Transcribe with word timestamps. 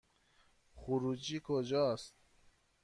خروجی 0.75 1.39
کجاست؟ 1.43 2.13